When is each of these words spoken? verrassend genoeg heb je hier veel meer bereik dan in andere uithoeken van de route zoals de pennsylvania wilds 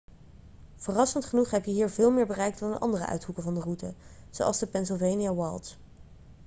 verrassend 0.77 1.25
genoeg 1.25 1.49
heb 1.51 1.65
je 1.65 1.71
hier 1.71 1.89
veel 1.89 2.11
meer 2.11 2.25
bereik 2.25 2.57
dan 2.57 2.71
in 2.71 2.79
andere 2.79 3.05
uithoeken 3.05 3.43
van 3.43 3.53
de 3.53 3.59
route 3.59 3.93
zoals 4.31 4.59
de 4.59 4.67
pennsylvania 4.67 5.33
wilds 5.35 5.77